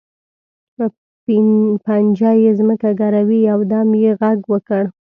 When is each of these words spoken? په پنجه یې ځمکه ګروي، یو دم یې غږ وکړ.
په 0.75 0.85
پنجه 1.85 2.31
یې 2.43 2.51
ځمکه 2.59 2.89
ګروي، 2.99 3.39
یو 3.49 3.59
دم 3.71 3.89
یې 4.03 4.11
غږ 4.21 4.39
وکړ. 4.51 4.83